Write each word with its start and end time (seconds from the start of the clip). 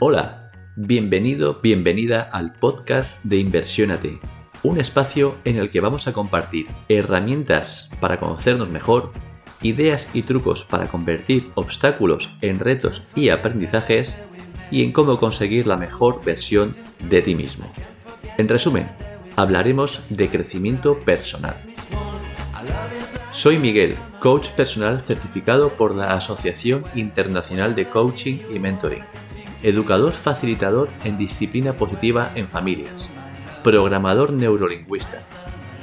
Hola, 0.00 0.52
bienvenido, 0.76 1.58
bienvenida 1.60 2.22
al 2.22 2.52
podcast 2.52 3.20
de 3.24 3.38
Inversiónate, 3.38 4.20
un 4.62 4.78
espacio 4.78 5.38
en 5.44 5.56
el 5.56 5.70
que 5.70 5.80
vamos 5.80 6.06
a 6.06 6.12
compartir 6.12 6.68
herramientas 6.88 7.90
para 8.00 8.20
conocernos 8.20 8.68
mejor, 8.68 9.10
ideas 9.60 10.08
y 10.14 10.22
trucos 10.22 10.62
para 10.62 10.86
convertir 10.86 11.50
obstáculos 11.56 12.30
en 12.42 12.60
retos 12.60 13.08
y 13.16 13.30
aprendizajes 13.30 14.20
y 14.70 14.84
en 14.84 14.92
cómo 14.92 15.18
conseguir 15.18 15.66
la 15.66 15.76
mejor 15.76 16.24
versión 16.24 16.72
de 17.00 17.20
ti 17.20 17.34
mismo. 17.34 17.68
En 18.36 18.46
resumen, 18.46 18.88
hablaremos 19.34 20.04
de 20.10 20.30
crecimiento 20.30 21.00
personal. 21.00 21.56
Soy 23.32 23.58
Miguel, 23.58 23.96
coach 24.20 24.50
personal 24.50 25.00
certificado 25.00 25.70
por 25.70 25.96
la 25.96 26.14
Asociación 26.14 26.84
Internacional 26.94 27.74
de 27.74 27.88
Coaching 27.88 28.38
y 28.54 28.60
Mentoring, 28.60 29.02
educador 29.62 30.12
facilitador 30.12 30.88
en 31.04 31.18
disciplina 31.18 31.72
positiva 31.72 32.30
en 32.34 32.48
familias, 32.48 33.08
programador 33.62 34.32
neurolingüista, 34.32 35.18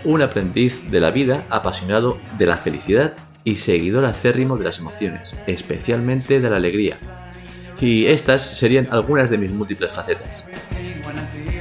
un 0.03 0.21
aprendiz 0.21 0.89
de 0.89 0.99
la 0.99 1.11
vida 1.11 1.43
apasionado 1.49 2.17
de 2.37 2.45
la 2.45 2.57
felicidad 2.57 3.13
y 3.43 3.57
seguidor 3.57 4.05
acérrimo 4.05 4.57
de 4.57 4.65
las 4.65 4.79
emociones, 4.79 5.35
especialmente 5.47 6.39
de 6.39 6.49
la 6.49 6.57
alegría. 6.57 6.97
Y 7.79 8.05
estas 8.05 8.41
serían 8.41 8.87
algunas 8.91 9.29
de 9.29 9.37
mis 9.37 9.51
múltiples 9.51 9.91
facetas. 9.91 10.45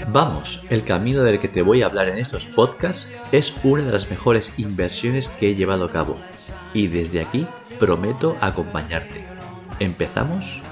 Vamos, 0.08 0.62
el 0.70 0.84
camino 0.84 1.22
del 1.22 1.41
que 1.41 1.48
te 1.48 1.62
voy 1.62 1.83
a 1.83 1.86
hablar 1.86 2.08
en 2.08 2.19
estos 2.19 2.46
podcasts 2.46 3.10
es 3.33 3.55
una 3.64 3.84
de 3.84 3.92
las 3.92 4.10
mejores 4.10 4.52
inversiones 4.58 5.28
que 5.28 5.50
he 5.50 5.55
llevado 5.55 5.86
a 5.86 5.92
cabo. 5.92 6.19
Y 6.72 6.86
desde 6.86 7.20
aquí 7.20 7.46
prometo 7.78 8.36
acompañarte. 8.41 9.24
¿Empezamos? 9.80 10.62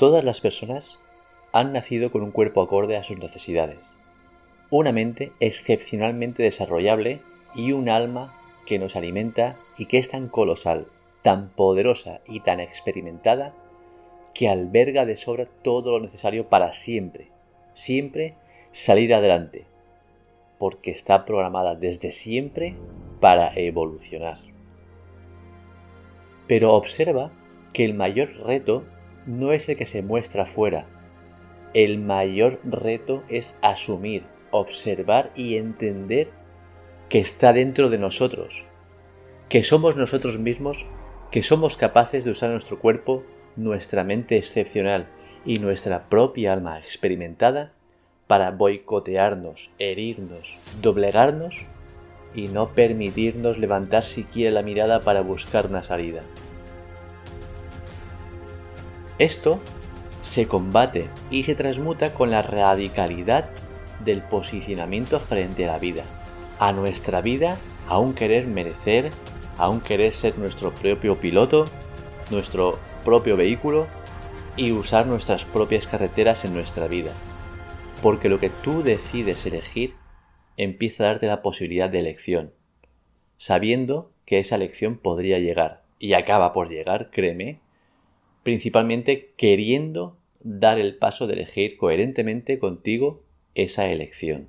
Todas 0.00 0.24
las 0.24 0.40
personas 0.40 0.98
han 1.52 1.74
nacido 1.74 2.10
con 2.10 2.22
un 2.22 2.30
cuerpo 2.30 2.62
acorde 2.62 2.96
a 2.96 3.02
sus 3.02 3.18
necesidades, 3.18 3.76
una 4.70 4.92
mente 4.92 5.32
excepcionalmente 5.40 6.42
desarrollable 6.42 7.20
y 7.54 7.72
un 7.72 7.90
alma 7.90 8.34
que 8.64 8.78
nos 8.78 8.96
alimenta 8.96 9.56
y 9.76 9.84
que 9.84 9.98
es 9.98 10.08
tan 10.08 10.28
colosal, 10.28 10.86
tan 11.20 11.50
poderosa 11.50 12.22
y 12.26 12.40
tan 12.40 12.60
experimentada 12.60 13.52
que 14.32 14.48
alberga 14.48 15.04
de 15.04 15.18
sobra 15.18 15.44
todo 15.44 15.90
lo 15.90 16.00
necesario 16.00 16.48
para 16.48 16.72
siempre, 16.72 17.28
siempre 17.74 18.36
salir 18.72 19.12
adelante, 19.12 19.66
porque 20.58 20.92
está 20.92 21.26
programada 21.26 21.74
desde 21.74 22.10
siempre 22.10 22.74
para 23.20 23.52
evolucionar. 23.54 24.38
Pero 26.46 26.72
observa 26.72 27.30
que 27.74 27.84
el 27.84 27.92
mayor 27.92 28.30
reto 28.46 28.84
no 29.26 29.52
es 29.52 29.68
el 29.68 29.76
que 29.76 29.86
se 29.86 30.02
muestra 30.02 30.46
fuera. 30.46 30.86
El 31.74 31.98
mayor 31.98 32.60
reto 32.64 33.22
es 33.28 33.58
asumir, 33.62 34.24
observar 34.50 35.30
y 35.34 35.56
entender 35.56 36.28
que 37.08 37.18
está 37.20 37.52
dentro 37.52 37.90
de 37.90 37.98
nosotros, 37.98 38.64
que 39.48 39.62
somos 39.62 39.96
nosotros 39.96 40.38
mismos, 40.38 40.86
que 41.30 41.42
somos 41.42 41.76
capaces 41.76 42.24
de 42.24 42.30
usar 42.30 42.50
nuestro 42.50 42.78
cuerpo, 42.78 43.24
nuestra 43.56 44.04
mente 44.04 44.36
excepcional 44.36 45.06
y 45.44 45.56
nuestra 45.58 46.08
propia 46.08 46.52
alma 46.52 46.78
experimentada 46.78 47.72
para 48.26 48.52
boicotearnos, 48.52 49.70
herirnos, 49.78 50.56
doblegarnos 50.80 51.64
y 52.34 52.48
no 52.48 52.68
permitirnos 52.68 53.58
levantar 53.58 54.04
siquiera 54.04 54.52
la 54.52 54.62
mirada 54.62 55.00
para 55.00 55.20
buscar 55.22 55.66
una 55.66 55.82
salida. 55.82 56.22
Esto 59.20 59.60
se 60.22 60.48
combate 60.48 61.10
y 61.30 61.42
se 61.42 61.54
transmuta 61.54 62.14
con 62.14 62.30
la 62.30 62.40
radicalidad 62.40 63.50
del 64.02 64.22
posicionamiento 64.22 65.20
frente 65.20 65.68
a 65.68 65.72
la 65.72 65.78
vida, 65.78 66.04
a 66.58 66.72
nuestra 66.72 67.20
vida, 67.20 67.58
a 67.86 67.98
un 67.98 68.14
querer 68.14 68.46
merecer, 68.46 69.10
a 69.58 69.68
un 69.68 69.82
querer 69.82 70.14
ser 70.14 70.38
nuestro 70.38 70.74
propio 70.74 71.20
piloto, 71.20 71.66
nuestro 72.30 72.78
propio 73.04 73.36
vehículo 73.36 73.88
y 74.56 74.72
usar 74.72 75.06
nuestras 75.06 75.44
propias 75.44 75.86
carreteras 75.86 76.46
en 76.46 76.54
nuestra 76.54 76.88
vida. 76.88 77.12
Porque 78.00 78.30
lo 78.30 78.40
que 78.40 78.48
tú 78.48 78.82
decides 78.82 79.44
elegir 79.44 79.96
empieza 80.56 81.04
a 81.04 81.06
darte 81.08 81.26
la 81.26 81.42
posibilidad 81.42 81.90
de 81.90 82.00
elección, 82.00 82.54
sabiendo 83.36 84.12
que 84.24 84.38
esa 84.38 84.56
elección 84.56 84.96
podría 84.96 85.38
llegar 85.40 85.82
y 85.98 86.14
acaba 86.14 86.54
por 86.54 86.70
llegar, 86.70 87.10
créeme, 87.10 87.60
principalmente 88.42 89.32
queriendo 89.36 90.16
dar 90.42 90.78
el 90.78 90.96
paso 90.96 91.26
de 91.26 91.34
elegir 91.34 91.76
coherentemente 91.76 92.58
contigo 92.58 93.22
esa 93.54 93.90
elección. 93.90 94.48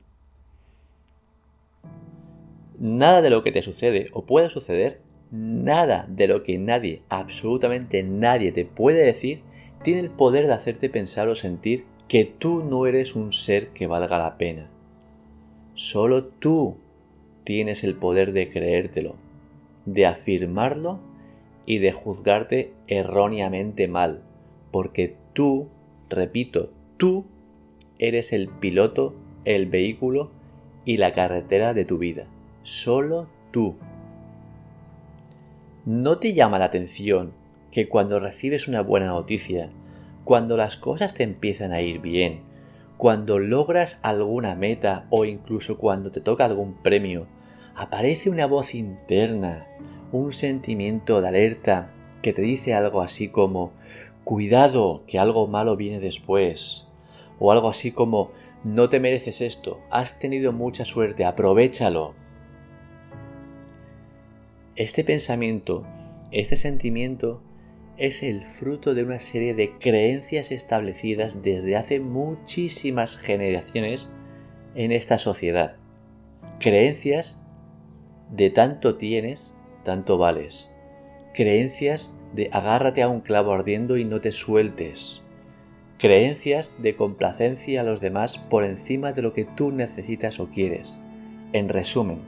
Nada 2.80 3.22
de 3.22 3.30
lo 3.30 3.44
que 3.44 3.52
te 3.52 3.62
sucede 3.62 4.10
o 4.14 4.26
pueda 4.26 4.50
suceder, 4.50 5.02
nada 5.32 6.06
de 6.10 6.28
lo 6.28 6.44
que 6.44 6.58
nadie, 6.58 7.04
absolutamente 7.10 8.04
nadie 8.04 8.52
te 8.52 8.66
puede 8.66 9.04
decir, 9.04 9.42
tiene 9.84 10.00
el 10.00 10.10
poder 10.10 10.48
de 10.48 10.54
hacerte 10.54 10.90
pensar 10.90 11.28
o 11.28 11.36
sentir 11.36 11.86
que 12.08 12.26
tú 12.26 12.64
no 12.64 12.86
eres 12.88 13.16
un 13.16 13.34
ser 13.34 13.70
que 13.70 13.88
valga 13.88 14.18
la 14.18 14.38
pena. 14.38 14.70
Solo 15.74 16.26
tú 16.26 16.78
tienes 17.44 17.84
el 17.84 17.96
poder 17.96 18.34
de 18.34 18.50
creértelo, 18.50 19.16
de 19.86 20.06
afirmarlo 20.06 21.00
y 21.66 21.80
de 21.80 21.92
juzgarte 21.92 22.74
erróneamente 22.88 23.88
mal, 23.88 24.22
porque 24.72 25.16
tú, 25.34 25.68
repito, 26.10 26.72
tú 26.98 27.26
eres 28.00 28.34
el 28.34 28.48
piloto, 28.50 29.14
el 29.46 29.68
vehículo 29.68 30.32
y 30.86 30.98
la 30.98 31.14
carretera 31.14 31.74
de 31.74 31.86
tu 31.86 31.98
vida. 31.98 32.26
Solo 32.64 33.28
tú. 33.52 33.76
¿No 35.86 36.18
te 36.18 36.34
llama 36.34 36.60
la 36.60 36.66
atención 36.66 37.32
que 37.72 37.88
cuando 37.88 38.20
recibes 38.20 38.68
una 38.68 38.82
buena 38.82 39.08
noticia, 39.08 39.70
cuando 40.24 40.58
las 40.58 40.78
cosas 40.78 41.14
te 41.14 41.24
empiezan 41.24 41.72
a 41.72 41.82
ir 41.82 42.00
bien, 42.00 42.42
cuando 42.98 43.40
logras 43.40 44.00
alguna 44.04 44.54
meta 44.54 45.08
o 45.10 45.26
incluso 45.26 45.78
cuando 45.78 46.12
te 46.12 46.22
toca 46.22 46.46
algún 46.46 46.76
premio, 46.76 47.26
aparece 47.76 48.30
una 48.30 48.46
voz 48.46 48.76
interna, 48.76 49.66
un 50.12 50.34
sentimiento 50.34 51.22
de 51.22 51.28
alerta 51.28 51.92
que 52.22 52.34
te 52.34 52.42
dice 52.42 52.74
algo 52.74 53.02
así 53.02 53.30
como 53.30 53.72
cuidado 54.24 55.04
que 55.08 55.20
algo 55.20 55.48
malo 55.48 55.76
viene 55.76 56.00
después 56.00 56.88
o 57.40 57.52
algo 57.52 57.70
así 57.70 57.92
como 57.92 58.32
no 58.64 58.90
te 58.90 59.00
mereces 59.00 59.42
esto, 59.42 59.80
has 59.90 60.20
tenido 60.20 60.54
mucha 60.54 60.86
suerte, 60.86 61.26
aprovechalo. 61.26 62.14
Este 64.76 65.04
pensamiento, 65.04 65.84
este 66.32 66.56
sentimiento 66.56 67.42
es 67.98 68.22
el 68.22 68.46
fruto 68.46 68.94
de 68.94 69.04
una 69.04 69.20
serie 69.20 69.56
de 69.56 69.78
creencias 69.80 70.52
establecidas 70.52 71.42
desde 71.42 71.76
hace 71.76 72.00
muchísimas 72.00 73.18
generaciones 73.18 74.14
en 74.76 74.92
esta 74.92 75.18
sociedad. 75.18 75.76
Creencias 76.60 77.44
de 78.32 78.50
tanto 78.50 78.98
tienes, 78.98 79.56
tanto 79.84 80.18
vales. 80.18 80.72
Creencias 81.34 82.18
de 82.34 82.50
agárrate 82.52 83.02
a 83.04 83.10
un 83.10 83.22
clavo 83.22 83.54
ardiendo 83.54 83.98
y 83.98 84.06
no 84.06 84.22
te 84.22 84.32
sueltes. 84.32 85.24
Creencias 85.98 86.72
de 86.80 86.96
complacencia 86.96 87.82
a 87.82 87.84
los 87.84 88.02
demás 88.02 88.38
por 88.38 88.64
encima 88.64 89.14
de 89.14 89.22
lo 89.22 89.34
que 89.34 89.46
tú 89.46 89.72
necesitas 89.72 90.40
o 90.40 90.48
quieres. 90.48 90.98
En 91.54 91.70
resumen, 91.70 92.20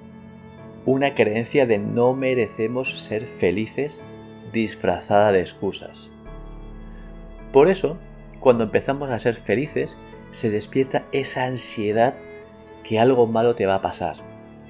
una 0.85 1.15
creencia 1.15 1.65
de 1.65 1.79
no 1.79 2.13
merecemos 2.13 3.01
ser 3.01 3.25
felices 3.25 4.03
disfrazada 4.51 5.31
de 5.31 5.41
excusas. 5.41 6.09
Por 7.51 7.67
eso, 7.67 7.97
cuando 8.39 8.63
empezamos 8.63 9.09
a 9.09 9.19
ser 9.19 9.35
felices, 9.35 9.97
se 10.31 10.49
despierta 10.49 11.05
esa 11.11 11.45
ansiedad 11.45 12.15
que 12.83 12.99
algo 12.99 13.27
malo 13.27 13.55
te 13.55 13.65
va 13.65 13.75
a 13.75 13.81
pasar, 13.81 14.17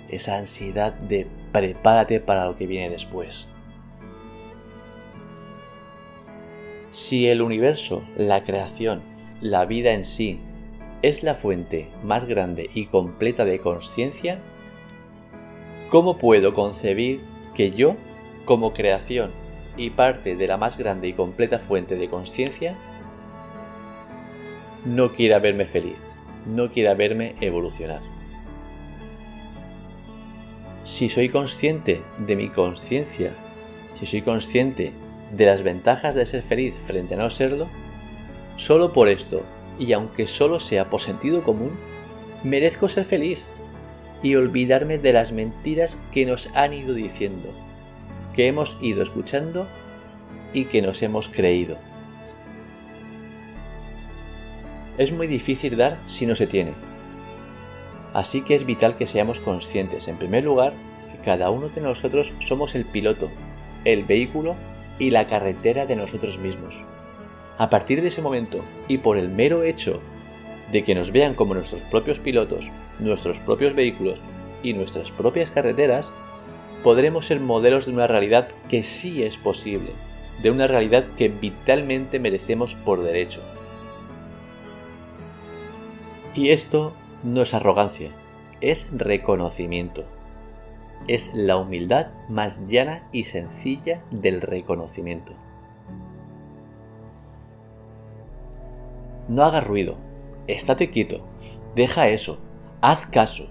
esa 0.09 0.37
ansiedad 0.37 0.93
de 0.93 1.27
prepárate 1.53 2.19
para 2.19 2.45
lo 2.45 2.57
que 2.57 2.67
viene 2.67 2.89
después. 2.89 3.47
Si 6.91 7.27
el 7.27 7.41
universo, 7.41 8.03
la 8.17 8.43
creación, 8.43 9.01
la 9.39 9.65
vida 9.65 9.93
en 9.93 10.03
sí, 10.03 10.39
es 11.01 11.23
la 11.23 11.35
fuente 11.35 11.89
más 12.03 12.25
grande 12.25 12.69
y 12.73 12.85
completa 12.87 13.45
de 13.45 13.59
conciencia, 13.59 14.39
¿cómo 15.89 16.17
puedo 16.17 16.53
concebir 16.53 17.21
que 17.55 17.71
yo, 17.71 17.95
como 18.45 18.73
creación 18.73 19.31
y 19.77 19.91
parte 19.91 20.35
de 20.35 20.47
la 20.47 20.57
más 20.57 20.77
grande 20.77 21.07
y 21.07 21.13
completa 21.13 21.59
fuente 21.59 21.95
de 21.95 22.09
conciencia, 22.09 22.75
no 24.85 25.13
quiera 25.13 25.39
verme 25.39 25.65
feliz, 25.65 25.95
no 26.45 26.71
quiera 26.71 26.93
verme 26.93 27.35
evolucionar? 27.41 28.01
Si 30.85 31.07
soy 31.07 31.29
consciente 31.29 32.01
de 32.17 32.35
mi 32.35 32.49
conciencia, 32.49 33.33
si 33.99 34.05
soy 34.05 34.21
consciente 34.21 34.91
de 35.31 35.45
las 35.45 35.63
ventajas 35.63 36.13
de 36.13 36.25
ser 36.25 36.43
feliz 36.43 36.75
frente 36.85 37.13
a 37.13 37.17
no 37.17 37.29
serlo, 37.29 37.67
solo 38.57 38.91
por 38.91 39.07
esto, 39.07 39.43
y 39.79 39.93
aunque 39.93 40.27
solo 40.27 40.59
sea 40.59 40.89
por 40.89 40.99
sentido 40.99 41.41
común, 41.43 41.71
merezco 42.43 42.89
ser 42.89 43.05
feliz 43.05 43.45
y 44.21 44.35
olvidarme 44.35 44.97
de 44.97 45.13
las 45.13 45.31
mentiras 45.31 46.01
que 46.11 46.25
nos 46.25 46.47
han 46.53 46.73
ido 46.73 46.93
diciendo, 46.93 47.49
que 48.35 48.47
hemos 48.47 48.77
ido 48.81 49.03
escuchando 49.03 49.67
y 50.53 50.65
que 50.65 50.81
nos 50.81 51.01
hemos 51.01 51.29
creído. 51.29 51.77
Es 54.97 55.11
muy 55.13 55.27
difícil 55.27 55.77
dar 55.77 55.97
si 56.07 56.25
no 56.25 56.35
se 56.35 56.45
tiene. 56.45 56.92
Así 58.13 58.41
que 58.41 58.55
es 58.55 58.65
vital 58.65 58.95
que 58.97 59.07
seamos 59.07 59.39
conscientes, 59.39 60.07
en 60.07 60.17
primer 60.17 60.43
lugar, 60.43 60.73
que 61.11 61.17
cada 61.25 61.49
uno 61.49 61.69
de 61.69 61.81
nosotros 61.81 62.31
somos 62.39 62.75
el 62.75 62.85
piloto, 62.85 63.29
el 63.85 64.03
vehículo 64.03 64.55
y 64.99 65.09
la 65.09 65.27
carretera 65.27 65.85
de 65.85 65.95
nosotros 65.95 66.37
mismos. 66.37 66.83
A 67.57 67.69
partir 67.69 68.01
de 68.01 68.09
ese 68.09 68.21
momento, 68.21 68.63
y 68.87 68.99
por 68.99 69.17
el 69.17 69.29
mero 69.29 69.63
hecho 69.63 69.99
de 70.71 70.83
que 70.83 70.95
nos 70.95 71.11
vean 71.11 71.33
como 71.33 71.53
nuestros 71.53 71.81
propios 71.83 72.19
pilotos, 72.19 72.69
nuestros 72.99 73.37
propios 73.39 73.75
vehículos 73.75 74.19
y 74.61 74.73
nuestras 74.73 75.09
propias 75.11 75.49
carreteras, 75.49 76.07
podremos 76.83 77.25
ser 77.27 77.39
modelos 77.39 77.85
de 77.85 77.93
una 77.93 78.07
realidad 78.07 78.49
que 78.69 78.83
sí 78.83 79.23
es 79.23 79.37
posible, 79.37 79.91
de 80.41 80.51
una 80.51 80.67
realidad 80.67 81.05
que 81.17 81.29
vitalmente 81.29 82.19
merecemos 82.19 82.75
por 82.75 83.03
derecho. 83.03 83.41
Y 86.35 86.49
esto 86.49 86.93
no 87.23 87.41
es 87.41 87.53
arrogancia, 87.53 88.11
es 88.61 88.89
reconocimiento. 88.95 90.03
Es 91.07 91.33
la 91.33 91.57
humildad 91.57 92.07
más 92.29 92.65
llana 92.67 93.07
y 93.11 93.25
sencilla 93.25 94.03
del 94.11 94.41
reconocimiento. 94.41 95.33
No 99.27 99.43
hagas 99.43 99.65
ruido, 99.65 99.97
estate 100.47 100.91
quieto, 100.91 101.25
deja 101.75 102.07
eso, 102.07 102.39
haz 102.81 103.05
caso. 103.05 103.47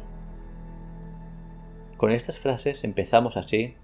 Con 1.97 2.13
estas 2.13 2.39
frases 2.39 2.85
empezamos 2.85 3.37
así 3.37 3.77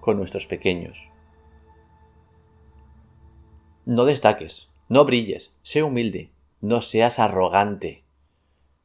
con 0.00 0.18
nuestros 0.18 0.46
pequeños. 0.46 1.08
No 3.86 4.04
destaques, 4.04 4.70
no 4.88 5.04
brilles, 5.04 5.54
sé 5.62 5.82
humilde, 5.82 6.30
no 6.60 6.80
seas 6.80 7.18
arrogante. 7.18 8.03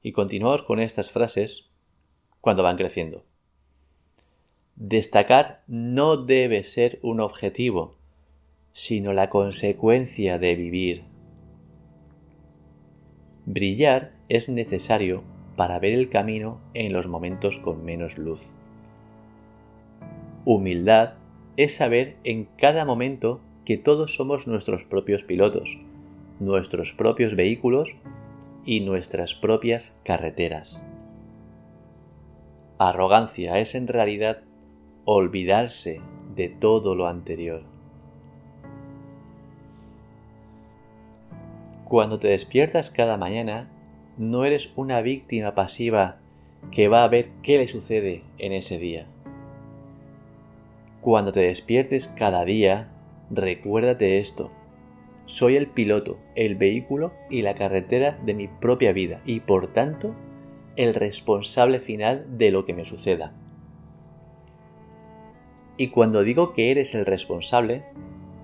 Y 0.02 0.12
continuamos 0.12 0.64
con 0.64 0.80
estas 0.80 1.12
frases 1.12 1.70
cuando 2.42 2.64
van 2.64 2.78
creciendo. 2.78 3.24
Destacar 4.76 5.64
no 5.68 6.16
debe 6.16 6.64
ser 6.64 7.00
un 7.02 7.20
objetivo, 7.20 7.96
sino 8.74 9.12
la 9.12 9.30
consecuencia 9.30 10.40
de 10.40 10.56
vivir. 10.56 11.04
Brillar 13.46 14.14
es 14.30 14.48
necesario 14.48 15.24
para 15.58 15.80
ver 15.80 15.94
el 15.94 16.10
camino 16.10 16.62
en 16.74 16.94
los 16.94 17.08
momentos 17.08 17.58
con 17.58 17.84
menos 17.84 18.18
luz. 18.18 18.54
Humildad 20.46 21.16
es 21.58 21.76
saber 21.76 22.16
en 22.24 22.46
cada 22.58 22.86
momento 22.86 23.42
que 23.66 23.78
todos 23.78 24.16
somos 24.16 24.48
nuestros 24.48 24.84
propios 24.86 25.24
pilotos, 25.24 25.78
nuestros 26.40 26.94
propios 26.94 27.36
vehículos 27.36 27.96
y 28.70 28.82
nuestras 28.82 29.34
propias 29.34 30.00
carreteras. 30.06 30.80
Arrogancia 32.78 33.58
es 33.58 33.74
en 33.74 33.88
realidad 33.88 34.44
olvidarse 35.06 36.02
de 36.36 36.50
todo 36.50 36.94
lo 36.94 37.08
anterior. 37.08 37.64
Cuando 41.84 42.20
te 42.20 42.28
despiertas 42.28 42.92
cada 42.92 43.18
mañana, 43.18 43.72
no 44.20 44.46
eres 44.46 44.72
una 44.76 45.02
víctima 45.02 45.56
pasiva 45.56 46.18
que 46.70 46.90
va 46.90 47.04
a 47.04 47.08
ver 47.08 47.30
qué 47.42 47.58
le 47.58 47.68
sucede 47.68 48.22
en 48.38 48.54
ese 48.54 48.78
día. 48.78 49.08
Cuando 51.02 51.32
te 51.32 51.40
despiertes 51.40 52.08
cada 52.08 52.46
día, 52.46 52.92
recuérdate 53.32 54.20
esto. 54.20 54.52
Soy 55.30 55.58
el 55.58 55.68
piloto, 55.68 56.18
el 56.34 56.56
vehículo 56.56 57.14
y 57.30 57.44
la 57.44 57.54
carretera 57.54 58.18
de 58.26 58.34
mi 58.34 58.48
propia 58.48 58.94
vida 58.94 59.22
y 59.26 59.42
por 59.42 59.72
tanto 59.72 60.16
el 60.76 60.96
responsable 60.96 61.80
final 61.80 62.26
de 62.40 62.50
lo 62.50 62.66
que 62.66 62.74
me 62.74 62.84
suceda. 62.84 63.32
Y 65.78 65.90
cuando 65.90 66.24
digo 66.24 66.54
que 66.54 66.72
eres 66.72 66.96
el 66.96 67.06
responsable, 67.06 67.84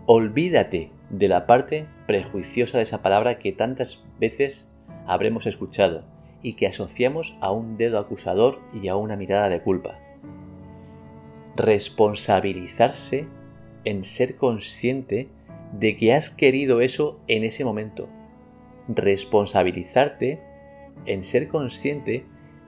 olvídate 0.06 0.92
de 1.10 1.28
la 1.28 1.48
parte 1.48 1.88
prejuiciosa 2.06 2.78
de 2.78 2.84
esa 2.84 3.02
palabra 3.02 3.40
que 3.40 3.52
tantas 3.52 4.04
veces 4.20 4.72
habremos 5.08 5.48
escuchado 5.48 6.04
y 6.44 6.54
que 6.54 6.68
asociamos 6.68 7.36
a 7.42 7.52
un 7.52 7.78
dedo 7.78 7.98
acusador 7.98 8.60
y 8.80 8.90
a 8.90 8.96
una 8.96 9.16
mirada 9.16 9.50
de 9.50 9.60
culpa. 9.60 9.98
Responsabilizarse 11.56 13.26
en 13.86 14.06
ser 14.06 14.36
consciente 14.36 15.30
de 15.74 15.98
que 15.98 16.14
has 16.14 16.30
querido 16.30 16.82
eso 16.82 17.20
en 17.28 17.44
ese 17.44 17.66
momento. 17.66 18.08
Responsabilizarte 18.88 20.40
en 21.06 21.24
ser 21.24 21.48
consciente 21.48 22.26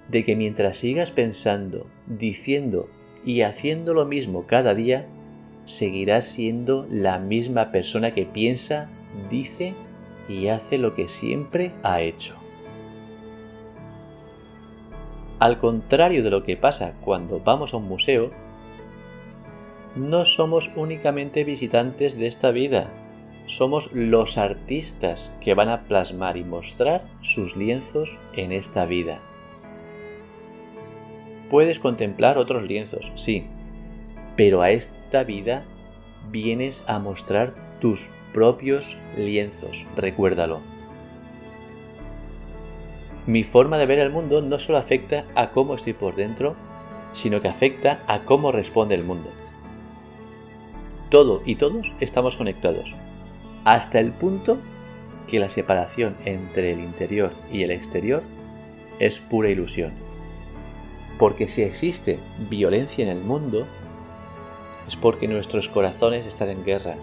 de 0.09 0.23
que 0.23 0.35
mientras 0.35 0.77
sigas 0.77 1.11
pensando, 1.11 1.87
diciendo 2.05 2.89
y 3.25 3.41
haciendo 3.41 3.93
lo 3.93 4.05
mismo 4.05 4.45
cada 4.47 4.73
día, 4.73 5.07
seguirás 5.65 6.25
siendo 6.25 6.87
la 6.89 7.19
misma 7.19 7.71
persona 7.71 8.13
que 8.13 8.25
piensa, 8.25 8.89
dice 9.29 9.73
y 10.29 10.47
hace 10.47 10.77
lo 10.77 10.95
que 10.95 11.07
siempre 11.07 11.71
ha 11.83 12.01
hecho. 12.01 12.35
Al 15.39 15.59
contrario 15.59 16.23
de 16.23 16.31
lo 16.31 16.43
que 16.43 16.57
pasa 16.57 16.95
cuando 17.01 17.39
vamos 17.39 17.73
a 17.73 17.77
un 17.77 17.87
museo, 17.87 18.31
no 19.95 20.25
somos 20.25 20.71
únicamente 20.75 21.43
visitantes 21.43 22.17
de 22.17 22.27
esta 22.27 22.51
vida, 22.51 22.89
somos 23.47 23.91
los 23.93 24.37
artistas 24.37 25.31
que 25.41 25.53
van 25.53 25.69
a 25.69 25.83
plasmar 25.83 26.37
y 26.37 26.43
mostrar 26.43 27.05
sus 27.21 27.55
lienzos 27.55 28.17
en 28.33 28.51
esta 28.51 28.85
vida. 28.85 29.19
Puedes 31.49 31.79
contemplar 31.79 32.37
otros 32.37 32.63
lienzos, 32.63 33.11
sí, 33.15 33.45
pero 34.35 34.61
a 34.61 34.71
esta 34.71 35.23
vida 35.23 35.63
vienes 36.29 36.83
a 36.87 36.99
mostrar 36.99 37.55
tus 37.79 38.09
propios 38.33 38.97
lienzos, 39.17 39.85
recuérdalo. 39.95 40.59
Mi 43.25 43.43
forma 43.43 43.77
de 43.77 43.85
ver 43.85 43.99
el 43.99 44.11
mundo 44.11 44.41
no 44.41 44.59
solo 44.59 44.77
afecta 44.77 45.25
a 45.35 45.49
cómo 45.49 45.73
estoy 45.73 45.93
por 45.93 46.15
dentro, 46.15 46.55
sino 47.13 47.41
que 47.41 47.47
afecta 47.47 48.03
a 48.07 48.19
cómo 48.19 48.51
responde 48.51 48.95
el 48.95 49.03
mundo. 49.03 49.29
Todo 51.09 51.41
y 51.45 51.55
todos 51.55 51.93
estamos 52.01 52.35
conectados, 52.35 52.93
hasta 53.63 53.99
el 53.99 54.11
punto 54.11 54.57
que 55.27 55.39
la 55.39 55.49
separación 55.49 56.17
entre 56.25 56.71
el 56.71 56.79
interior 56.79 57.31
y 57.51 57.63
el 57.63 57.71
exterior 57.71 58.23
es 58.99 59.19
pura 59.19 59.49
ilusión. 59.49 59.91
Porque 61.17 61.47
si 61.47 61.61
existe 61.61 62.19
violencia 62.49 63.03
en 63.03 63.09
el 63.09 63.23
mundo, 63.23 63.65
es 64.85 64.97
porque 64.97 65.29
nuestros 65.29 65.69
corazones 65.69 66.25
están 66.25 66.49
en 66.49 66.65
guerra. 66.65 66.95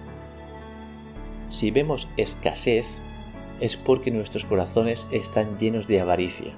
Si 1.48 1.70
vemos 1.70 2.08
escasez, 2.16 2.86
es 3.60 3.76
porque 3.76 4.10
nuestros 4.10 4.44
corazones 4.44 5.08
están 5.12 5.56
llenos 5.58 5.86
de 5.86 6.00
avaricia. 6.00 6.52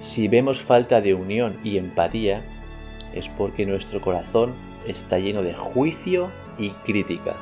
Si 0.00 0.28
vemos 0.28 0.62
falta 0.62 1.00
de 1.00 1.14
unión 1.14 1.58
y 1.64 1.76
empatía, 1.76 2.42
es 3.14 3.28
porque 3.28 3.66
nuestro 3.66 4.00
corazón 4.00 4.52
está 4.86 5.18
lleno 5.18 5.42
de 5.42 5.54
juicio 5.54 6.28
y 6.58 6.70
crítica. 6.70 7.34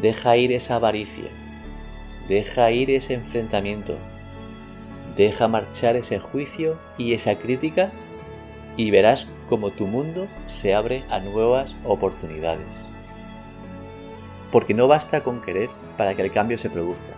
Deja 0.00 0.36
ir 0.36 0.52
esa 0.52 0.76
avaricia, 0.76 1.30
deja 2.28 2.70
ir 2.70 2.90
ese 2.90 3.14
enfrentamiento, 3.14 3.96
deja 5.16 5.48
marchar 5.48 5.96
ese 5.96 6.18
juicio 6.18 6.78
y 6.98 7.14
esa 7.14 7.36
crítica 7.36 7.90
y 8.76 8.90
verás 8.90 9.26
cómo 9.48 9.70
tu 9.70 9.86
mundo 9.86 10.26
se 10.48 10.74
abre 10.74 11.04
a 11.10 11.18
nuevas 11.20 11.76
oportunidades. 11.84 12.86
Porque 14.52 14.74
no 14.74 14.86
basta 14.86 15.22
con 15.22 15.40
querer 15.40 15.70
para 15.96 16.14
que 16.14 16.22
el 16.22 16.32
cambio 16.32 16.58
se 16.58 16.70
produzca. 16.70 17.14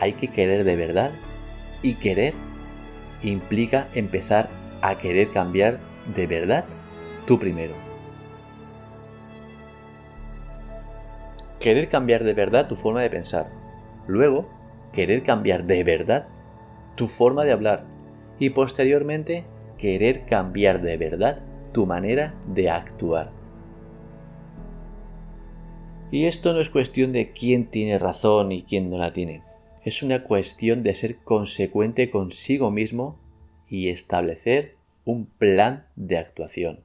Hay 0.00 0.14
que 0.14 0.28
querer 0.28 0.64
de 0.64 0.76
verdad 0.76 1.12
y 1.82 1.94
querer 1.94 2.34
implica 3.22 3.88
empezar 3.94 4.48
a 4.82 4.96
querer 4.96 5.30
cambiar 5.30 5.78
de 6.14 6.26
verdad 6.26 6.64
tú 7.26 7.38
primero. 7.38 7.74
Querer 11.60 11.88
cambiar 11.88 12.24
de 12.24 12.32
verdad 12.32 12.68
tu 12.68 12.76
forma 12.76 13.02
de 13.02 13.10
pensar. 13.10 13.50
Luego, 14.06 14.48
querer 14.92 15.22
cambiar 15.22 15.64
de 15.64 15.84
verdad 15.84 16.28
tu 16.96 17.06
forma 17.06 17.44
de 17.44 17.52
hablar. 17.52 17.84
Y 18.38 18.50
posteriormente, 18.50 19.44
querer 19.76 20.24
cambiar 20.24 20.80
de 20.80 20.96
verdad 20.96 21.42
tu 21.72 21.86
manera 21.86 22.34
de 22.46 22.70
actuar. 22.70 23.30
Y 26.10 26.24
esto 26.24 26.52
no 26.52 26.60
es 26.60 26.70
cuestión 26.70 27.12
de 27.12 27.30
quién 27.32 27.66
tiene 27.66 27.98
razón 27.98 28.52
y 28.52 28.62
quién 28.62 28.90
no 28.90 28.98
la 28.98 29.12
tiene. 29.12 29.42
Es 29.84 30.02
una 30.02 30.24
cuestión 30.24 30.82
de 30.82 30.94
ser 30.94 31.18
consecuente 31.18 32.10
consigo 32.10 32.70
mismo 32.70 33.18
y 33.68 33.88
establecer 33.88 34.74
un 35.04 35.26
plan 35.26 35.86
de 35.94 36.18
actuación. 36.18 36.80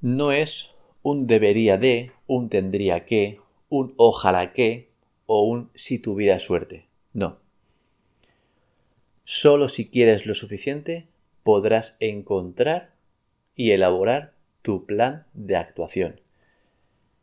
No 0.00 0.32
es 0.32 0.70
un 1.02 1.26
debería 1.26 1.76
de, 1.76 2.12
un 2.26 2.48
tendría 2.48 3.04
que, 3.04 3.38
un 3.68 3.92
ojalá 3.96 4.52
que 4.52 4.88
o 5.26 5.42
un 5.42 5.70
si 5.74 5.98
tuviera 5.98 6.38
suerte. 6.38 6.86
No. 7.12 7.38
Solo 9.24 9.68
si 9.68 9.90
quieres 9.90 10.26
lo 10.26 10.34
suficiente 10.34 11.06
podrás 11.42 11.96
encontrar 12.00 12.94
y 13.54 13.72
elaborar 13.72 14.34
tu 14.62 14.86
plan 14.86 15.26
de 15.34 15.56
actuación. 15.56 16.20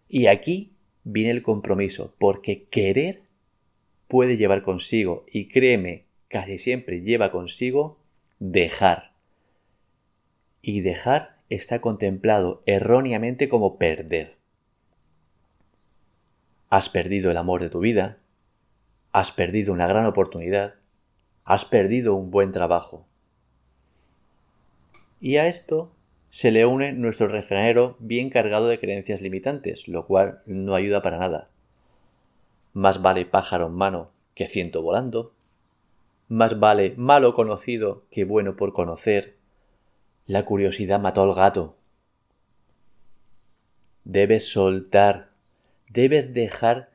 Y 0.08 0.28
aquí 0.28 0.74
viene 1.04 1.32
el 1.32 1.44
compromiso, 1.44 2.14
porque 2.20 2.66
querer 2.66 3.24
puede 4.08 4.38
llevar 4.38 4.62
consigo, 4.62 5.26
y 5.32 5.48
créeme, 5.50 6.06
casi 6.28 6.58
siempre 6.58 7.02
lleva 7.02 7.32
consigo 7.32 8.00
dejar. 8.40 9.14
Y 10.62 10.82
dejar 10.82 11.37
está 11.50 11.82
contemplado 11.82 12.62
erróneamente 12.66 13.50
como 13.50 13.78
perder. 13.78 14.38
Has 16.70 16.90
perdido 16.90 17.32
el 17.32 17.38
amor 17.38 17.62
de 17.62 17.70
tu 17.70 17.80
vida, 17.80 18.18
has 19.14 19.32
perdido 19.32 19.72
una 19.74 19.88
gran 19.88 20.06
oportunidad, 20.06 20.76
has 21.46 21.64
perdido 21.64 22.16
un 22.16 22.30
buen 22.30 22.52
trabajo. 22.52 23.06
Y 25.20 25.38
a 25.38 25.48
esto 25.48 25.92
se 26.30 26.52
le 26.52 26.66
une 26.66 26.92
nuestro 26.92 27.28
refranero 27.28 27.96
bien 28.00 28.30
cargado 28.30 28.68
de 28.68 28.80
creencias 28.80 29.22
limitantes, 29.22 29.88
lo 29.88 30.06
cual 30.06 30.42
no 30.46 30.76
ayuda 30.76 31.02
para 31.02 31.18
nada. 31.18 31.50
Más 32.74 33.02
vale 33.02 33.26
pájaro 33.26 33.68
en 33.68 33.74
mano 33.74 34.12
que 34.36 34.48
ciento 34.48 34.82
volando. 34.82 35.34
Más 36.28 36.60
vale 36.60 36.94
malo 36.98 37.34
conocido 37.34 38.04
que 38.12 38.26
bueno 38.26 38.56
por 38.56 38.74
conocer. 38.74 39.37
La 40.28 40.46
curiosidad 40.46 41.00
mató 41.00 41.24
al 41.24 41.34
gato. 41.34 41.76
Debes 44.04 44.48
soltar, 44.50 45.30
debes 45.90 46.34
dejar, 46.34 46.90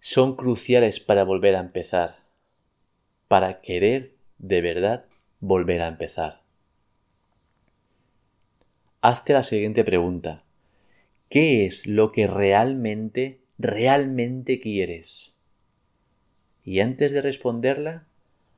son 0.00 0.36
cruciales 0.36 1.00
para 1.00 1.24
volver 1.24 1.56
a 1.56 1.60
empezar, 1.60 2.18
para 3.28 3.60
querer 3.60 4.12
de 4.38 4.60
verdad 4.60 5.04
volver 5.40 5.82
a 5.82 5.88
empezar 5.88 6.44
hazte 9.04 9.34
la 9.34 9.42
siguiente 9.42 9.84
pregunta. 9.84 10.44
¿Qué 11.28 11.66
es 11.66 11.86
lo 11.86 12.10
que 12.10 12.26
realmente, 12.26 13.38
realmente 13.58 14.60
quieres? 14.60 15.34
Y 16.64 16.80
antes 16.80 17.12
de 17.12 17.20
responderla, 17.20 18.06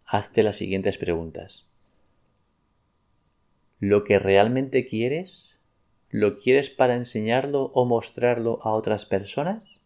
hazte 0.05 0.45
las 0.45 0.55
siguientes 0.55 0.99
preguntas. 0.99 1.67
¿Lo 3.79 4.05
que 4.05 4.19
realmente 4.19 4.87
quieres? 4.87 5.55
¿Lo 6.11 6.39
quieres 6.39 6.71
para 6.71 6.95
enseñarlo 6.95 7.71
o 7.75 7.85
mostrarlo 7.85 8.59
a 8.63 8.73
otras 8.73 9.05
personas? 9.05 9.77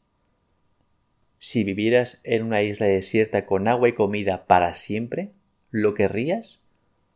Si 1.40 1.64
vivieras 1.64 2.20
en 2.22 2.44
una 2.44 2.62
isla 2.62 2.86
desierta 2.86 3.46
con 3.46 3.66
agua 3.66 3.88
y 3.88 3.94
comida 3.94 4.46
para 4.46 4.74
siempre, 4.74 5.32
¿lo 5.70 5.94
querrías? 5.94 6.60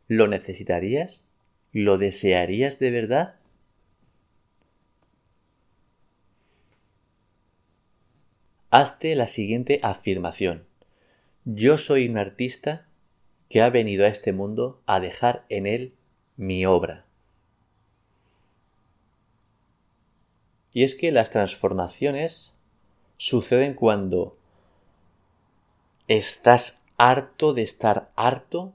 ¿Lo 0.07 0.27
necesitarías? 0.27 1.29
¿Lo 1.71 1.97
desearías 1.97 2.77
de 2.79 2.91
verdad? 2.91 3.35
Hazte 8.69 9.15
la 9.15 9.27
siguiente 9.27 9.79
afirmación. 9.81 10.65
Yo 11.45 11.77
soy 11.77 12.09
un 12.09 12.17
artista 12.17 12.87
que 13.49 13.61
ha 13.61 13.69
venido 13.69 14.03
a 14.03 14.09
este 14.09 14.33
mundo 14.33 14.81
a 14.85 14.99
dejar 14.99 15.45
en 15.47 15.67
él 15.67 15.93
mi 16.37 16.65
obra. 16.65 17.05
Y 20.73 20.83
es 20.83 20.95
que 20.95 21.11
las 21.11 21.31
transformaciones 21.31 22.53
suceden 23.17 23.73
cuando 23.73 24.37
estás 26.07 26.83
harto 26.97 27.53
de 27.53 27.61
estar 27.61 28.11
harto 28.15 28.73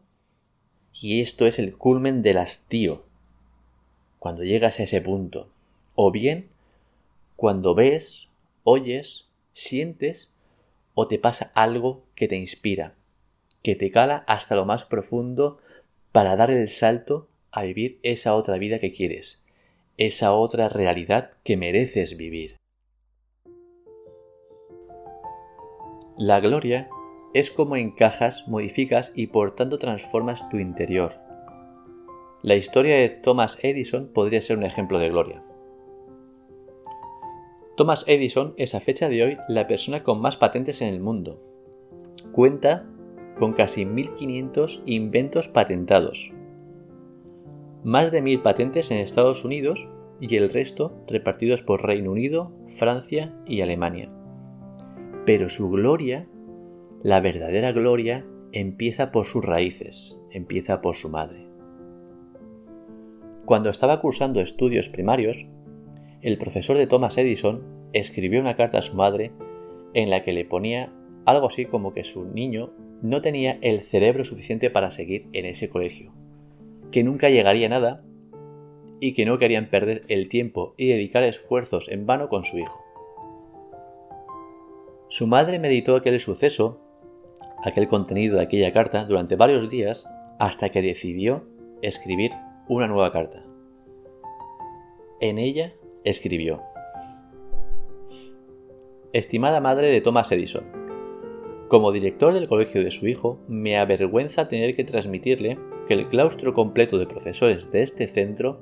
y 0.95 1.21
esto 1.21 1.47
es 1.47 1.59
el 1.59 1.76
culmen 1.76 2.23
del 2.23 2.38
hastío, 2.38 3.05
cuando 4.19 4.45
llegas 4.45 4.81
a 4.81 4.85
ese 4.85 5.00
punto. 5.00 5.49
O 5.95 6.11
bien 6.11 6.49
cuando 7.37 7.75
ves, 7.75 8.29
oyes, 8.64 9.26
sientes 9.55 10.31
o 10.95 11.09
te 11.09 11.19
pasa 11.19 11.50
algo 11.55 12.02
que 12.14 12.29
te 12.29 12.37
inspira, 12.37 12.95
que 13.62 13.76
te 13.76 13.90
cala 13.90 14.25
hasta 14.26 14.55
lo 14.55 14.67
más 14.67 14.85
profundo 14.85 15.59
para 16.12 16.37
dar 16.37 16.50
el 16.50 16.69
salto 16.69 17.29
a 17.52 17.62
vivir 17.62 17.99
esa 18.02 18.35
otra 18.35 18.59
vida 18.59 18.78
que 18.78 18.92
quieres, 18.92 19.45
esa 19.97 20.33
otra 20.33 20.69
realidad 20.69 21.33
que 21.45 21.57
mereces 21.57 22.16
vivir. 22.16 22.57
La 26.16 26.40
gloria 26.40 26.88
es 27.33 27.50
como 27.50 27.76
encajas, 27.76 28.47
modificas 28.49 29.12
y 29.14 29.28
por 29.28 29.54
tanto 29.54 29.78
transformas 29.78 30.49
tu 30.49 30.59
interior. 30.59 31.14
La 32.42 32.57
historia 32.57 32.97
de 32.97 33.09
Thomas 33.09 33.59
Edison 33.62 34.09
podría 34.12 34.40
ser 34.40 34.59
un 34.59 34.64
ejemplo 34.64 34.99
de 34.99 35.11
gloria. 35.11 35.42
Thomas 37.76 38.04
Edison 38.07 38.54
es 38.59 38.75
a 38.75 38.80
fecha 38.80 39.09
de 39.09 39.23
hoy 39.25 39.38
la 39.49 39.66
persona 39.66 40.02
con 40.02 40.21
más 40.21 40.37
patentes 40.37 40.83
en 40.83 40.88
el 40.88 41.00
mundo. 41.00 41.40
Cuenta 42.33 42.87
con 43.38 43.54
casi 43.54 43.87
1500 43.87 44.83
inventos 44.85 45.49
patentados, 45.49 46.33
más 47.85 48.11
de 48.11 48.23
1000 48.23 48.43
patentes 48.43 48.91
en 48.91 48.99
Estados 48.99 49.45
Unidos 49.45 49.89
y 50.21 50.37
el 50.37 50.51
resto 50.51 51.03
repartidos 51.07 51.63
por 51.63 51.85
Reino 51.85 52.13
Unido, 52.13 52.53
Francia 52.69 53.35
y 53.47 53.63
Alemania. 53.63 54.11
Pero 55.25 55.49
su 55.49 55.71
gloria 55.71 56.27
la 57.03 57.21
verdadera 57.21 57.73
gloria 57.73 58.27
empieza 58.53 59.11
por 59.11 59.27
sus 59.27 59.43
raíces, 59.43 60.19
empieza 60.31 60.83
por 60.83 60.97
su 60.97 61.09
madre. 61.09 61.47
Cuando 63.47 63.71
estaba 63.71 64.03
cursando 64.03 64.43
estudios 64.43 64.91
primarios, 64.91 65.47
el 66.21 66.37
profesor 66.37 66.77
de 66.77 66.87
Thomas 66.87 67.17
Edison 67.17 67.63
escribió 67.95 68.41
una 68.41 68.55
carta 68.55 68.79
a 68.79 68.83
su 68.83 68.97
madre 68.97 69.33
en 69.95 70.11
la 70.11 70.23
que 70.23 70.35
le 70.35 70.45
ponía 70.45 70.93
algo 71.25 71.47
así 71.47 71.65
como 71.65 71.95
que 71.95 72.05
su 72.05 72.27
niño 72.27 72.71
no 73.03 73.23
tenía 73.23 73.59
el 73.63 73.81
cerebro 73.81 74.25
suficiente 74.25 74.69
para 74.69 74.91
seguir 74.91 75.27
en 75.33 75.47
ese 75.47 75.71
colegio, 75.71 76.13
que 76.91 77.05
nunca 77.05 77.31
llegaría 77.31 77.67
a 77.67 77.71
nada 77.71 78.05
y 79.01 79.15
que 79.15 79.25
no 79.25 79.39
querían 79.39 79.71
perder 79.71 80.05
el 80.09 80.29
tiempo 80.29 80.75
y 80.77 80.89
dedicar 80.89 81.23
esfuerzos 81.23 81.89
en 81.89 82.07
vano 82.07 82.29
con 82.29 82.45
su 82.45 82.59
hijo. 82.59 82.79
Su 85.09 85.27
madre 85.27 85.59
meditó 85.59 85.97
aquel 85.97 86.21
suceso 86.21 86.81
aquel 87.65 87.89
contenido 87.89 88.37
de 88.37 88.45
aquella 88.45 88.73
carta 88.73 89.05
durante 89.05 89.37
varios 89.37 89.69
días 89.69 90.09
hasta 90.39 90.71
que 90.71 90.83
decidió 90.83 91.45
escribir 91.83 92.33
una 92.69 92.87
nueva 92.87 93.13
carta. 93.13 93.45
En 95.21 95.39
ella 95.39 95.75
escribió, 96.05 96.63
Estimada 99.13 99.61
madre 99.61 99.91
de 99.91 100.01
Thomas 100.01 100.31
Edison, 100.33 100.65
como 101.69 101.93
director 101.93 102.33
del 102.33 102.49
colegio 102.49 102.83
de 102.83 102.91
su 102.91 103.07
hijo, 103.07 103.41
me 103.49 103.79
avergüenza 103.79 104.49
tener 104.49 104.75
que 104.75 104.85
transmitirle 104.85 105.59
que 105.91 105.95
el 105.95 106.07
claustro 106.07 106.55
completo 106.55 106.99
de 106.99 107.09
profesores 107.09 107.73
de 107.73 107.83
este 107.83 108.07
centro 108.07 108.61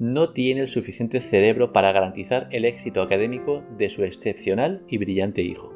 no 0.00 0.30
tiene 0.30 0.62
el 0.62 0.66
suficiente 0.66 1.20
cerebro 1.20 1.72
para 1.72 1.92
garantizar 1.92 2.48
el 2.50 2.64
éxito 2.64 3.00
académico 3.00 3.62
de 3.78 3.88
su 3.88 4.02
excepcional 4.02 4.82
y 4.88 4.98
brillante 4.98 5.40
hijo. 5.40 5.72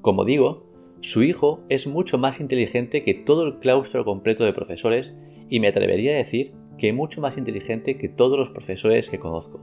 Como 0.00 0.24
digo, 0.24 0.72
su 1.02 1.22
hijo 1.22 1.60
es 1.68 1.86
mucho 1.86 2.16
más 2.16 2.40
inteligente 2.40 3.04
que 3.04 3.12
todo 3.12 3.46
el 3.46 3.58
claustro 3.58 4.02
completo 4.06 4.44
de 4.44 4.54
profesores 4.54 5.14
y 5.50 5.60
me 5.60 5.68
atrevería 5.68 6.12
a 6.12 6.16
decir 6.16 6.54
que 6.78 6.94
mucho 6.94 7.20
más 7.20 7.36
inteligente 7.36 7.98
que 7.98 8.08
todos 8.08 8.38
los 8.38 8.48
profesores 8.48 9.10
que 9.10 9.18
conozco. 9.18 9.60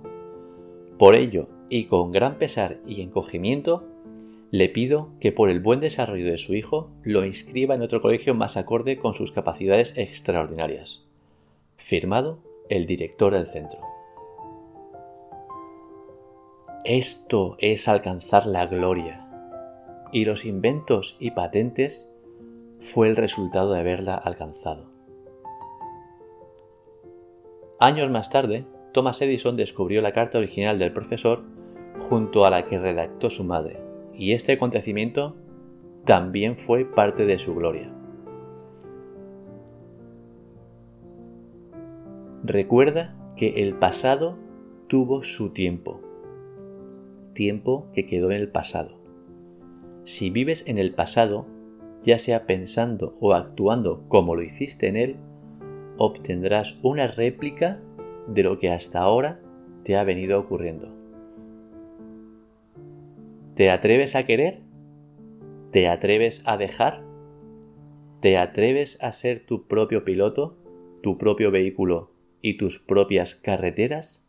Por 1.00 1.16
ello, 1.16 1.48
y 1.72 1.86
con 1.86 2.12
gran 2.12 2.38
pesar 2.38 2.82
y 2.86 3.02
encogimiento, 3.02 3.84
le 4.52 4.70
pido 4.70 5.10
que 5.20 5.32
por 5.32 5.50
el 5.50 5.60
buen 5.60 5.80
desarrollo 5.80 6.26
de 6.26 6.38
su 6.38 6.54
hijo 6.54 6.90
lo 7.04 7.26
inscriba 7.26 7.76
en 7.76 7.82
otro 7.82 8.02
colegio 8.02 8.34
más 8.34 8.56
acorde 8.56 8.98
con 8.98 9.14
sus 9.14 9.32
capacidades 9.32 9.98
extraordinarias. 9.98 11.06
Firmado 11.76 12.40
el 12.70 12.86
director 12.86 13.34
del 13.34 13.48
centro. 13.48 13.80
Esto 16.86 17.58
es 17.60 17.88
alcanzar 17.88 18.46
la 18.46 18.66
gloria 18.66 19.28
y 20.14 20.24
los 20.24 20.46
inventos 20.46 21.18
y 21.20 21.32
patentes 21.32 22.14
fue 22.80 23.10
el 23.10 23.18
resultado 23.18 23.74
de 23.74 23.80
haberla 23.80 24.16
alcanzado. 24.16 24.86
Años 27.80 28.10
más 28.10 28.30
tarde, 28.30 28.66
Thomas 28.94 29.22
Edison 29.22 29.58
descubrió 29.58 30.02
la 30.02 30.14
carta 30.14 30.38
original 30.38 30.80
del 30.80 30.94
profesor 30.94 31.44
junto 32.00 32.46
a 32.46 32.50
la 32.50 32.66
que 32.66 32.80
redactó 32.80 33.30
su 33.30 33.44
madre, 33.44 33.87
y 34.18 34.34
este 34.34 34.54
acontecimiento 34.54 35.36
también 36.06 36.56
fue 36.56 36.86
parte 36.86 37.26
de 37.26 37.38
su 37.38 37.54
gloria. 37.54 37.94
Recuerda 42.44 43.16
que 43.36 43.62
el 43.62 43.76
pasado 43.76 44.38
tuvo 44.88 45.24
su 45.24 45.52
tiempo, 45.52 46.02
tiempo 47.34 47.88
que 47.94 48.06
quedó 48.06 48.32
en 48.32 48.38
el 48.38 48.50
pasado. 48.50 48.98
Si 50.06 50.30
vives 50.30 50.64
en 50.66 50.78
el 50.78 50.94
pasado, 50.94 51.46
ya 52.02 52.20
sea 52.20 52.46
pensando 52.46 53.18
o 53.20 53.34
actuando 53.34 54.08
como 54.08 54.36
lo 54.36 54.42
hiciste 54.42 54.88
en 54.88 54.96
él, 54.96 55.16
obtendrás 55.98 56.80
una 56.82 57.08
réplica 57.08 57.82
de 58.28 58.44
lo 58.44 58.58
que 58.58 58.72
hasta 58.72 59.00
ahora 59.00 59.42
te 59.84 59.98
ha 59.98 60.04
venido 60.04 60.40
ocurriendo. 60.40 60.94
¿Te 63.58 63.72
atreves 63.72 64.16
a 64.16 64.24
querer? 64.28 64.60
¿Te 65.72 65.88
atreves 65.88 66.44
a 66.46 66.58
dejar? 66.58 67.04
¿Te 68.22 68.38
atreves 68.38 69.00
a 69.02 69.12
ser 69.12 69.48
tu 69.48 69.66
propio 69.66 70.06
piloto, 70.06 70.60
tu 71.02 71.18
propio 71.18 71.50
vehículo 71.50 72.12
y 72.40 72.58
tus 72.58 72.78
propias 72.78 73.34
carreteras? 73.34 74.24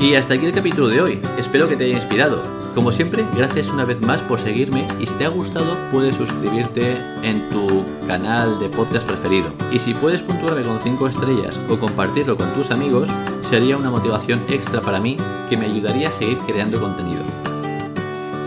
Y 0.00 0.14
hasta 0.16 0.34
aquí 0.34 0.46
el 0.46 0.52
capítulo 0.52 0.88
de 0.88 1.00
hoy. 1.00 1.20
Espero 1.38 1.68
que 1.68 1.76
te 1.76 1.84
haya 1.84 1.94
inspirado. 1.94 2.42
Como 2.74 2.90
siempre, 2.90 3.22
gracias 3.36 3.70
una 3.70 3.84
vez 3.84 4.00
más 4.00 4.20
por 4.22 4.40
seguirme 4.40 4.82
y 5.00 5.06
si 5.06 5.14
te 5.14 5.26
ha 5.26 5.28
gustado 5.28 5.76
puedes 5.92 6.16
suscribirte 6.16 6.96
en 7.22 7.48
tu 7.50 7.84
canal 8.08 8.58
de 8.58 8.68
podcast 8.68 9.06
preferido. 9.06 9.52
Y 9.70 9.78
si 9.78 9.94
puedes 9.94 10.22
puntuarme 10.22 10.62
con 10.62 10.80
5 10.80 11.06
estrellas 11.06 11.60
o 11.70 11.78
compartirlo 11.78 12.36
con 12.36 12.52
tus 12.54 12.72
amigos, 12.72 13.08
sería 13.50 13.76
una 13.76 13.90
motivación 13.90 14.40
extra 14.48 14.80
para 14.80 14.98
mí 15.00 15.18
que 15.48 15.56
me 15.56 15.66
ayudaría 15.66 16.08
a 16.08 16.12
seguir 16.12 16.38
creando 16.46 16.80
contenido. 16.80 17.24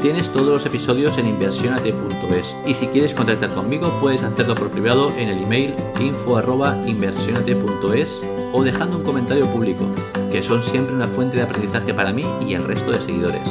Tienes 0.01 0.31
todos 0.31 0.47
los 0.47 0.65
episodios 0.65 1.17
en 1.17 1.27
inversionate.es 1.27 2.55
y 2.65 2.73
si 2.73 2.87
quieres 2.87 3.13
contactar 3.13 3.49
conmigo 3.49 3.93
puedes 3.99 4.23
hacerlo 4.23 4.55
por 4.55 4.69
privado 4.69 5.11
en 5.17 5.27
el 5.27 5.43
email 5.43 5.73
info.inversionate.es 5.99 8.21
o 8.53 8.63
dejando 8.63 8.99
un 8.99 9.03
comentario 9.03 9.45
público, 9.47 9.83
que 10.31 10.41
son 10.41 10.63
siempre 10.63 10.95
una 10.95 11.09
fuente 11.09 11.35
de 11.35 11.43
aprendizaje 11.43 11.93
para 11.93 12.13
mí 12.13 12.23
y 12.47 12.53
el 12.53 12.63
resto 12.63 12.93
de 12.93 13.01
seguidores. 13.01 13.43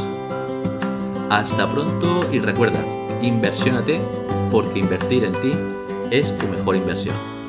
Hasta 1.29 1.71
pronto 1.71 2.31
y 2.33 2.39
recuerda, 2.39 2.83
inversiónate 3.21 4.01
porque 4.51 4.79
invertir 4.79 5.25
en 5.25 5.33
ti 5.33 5.53
es 6.11 6.35
tu 6.39 6.49
mejor 6.49 6.77
inversión. 6.77 7.42